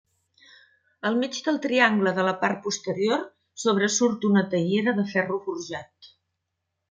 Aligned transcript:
Al 1.09 1.17
mig 1.23 1.35
del 1.47 1.59
triangle 1.65 2.13
de 2.19 2.25
la 2.27 2.33
part 2.45 2.63
posterior 2.63 3.21
sobresurt 3.65 4.27
una 4.31 4.45
teiera 4.55 4.95
de 5.01 5.07
ferro 5.13 5.41
forjat. 5.45 6.13